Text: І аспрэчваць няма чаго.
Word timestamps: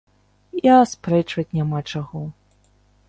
І 0.61 0.71
аспрэчваць 0.77 1.55
няма 1.59 1.83
чаго. 1.91 2.27